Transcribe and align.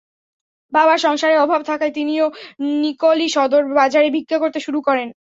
বাবার 0.73 0.99
সংসারে 0.99 1.35
অভাব 1.37 1.61
থাকায় 1.63 1.93
তিনিও 1.93 2.25
নিকলী 2.81 3.27
সদর 3.29 3.63
বাজারে 3.73 4.07
ভিক্ষা 4.09 4.37
করতে 4.39 4.59
শুরু 4.59 4.79
করেন। 4.81 5.07